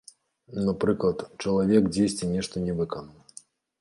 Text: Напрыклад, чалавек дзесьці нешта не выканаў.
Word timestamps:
Напрыклад, 0.67 1.21
чалавек 1.45 1.83
дзесьці 1.93 2.31
нешта 2.33 2.55
не 2.67 2.73
выканаў. 2.81 3.19